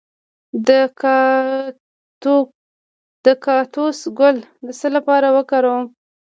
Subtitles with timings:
[3.25, 5.85] د کاکتوس ګل د څه لپاره وکاروم؟